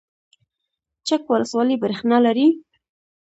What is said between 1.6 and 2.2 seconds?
بریښنا